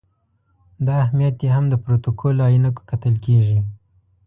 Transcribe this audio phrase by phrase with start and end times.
[0.85, 3.59] دا اهمیت یې هم د پروتوکول له عینکو کتل کېږي.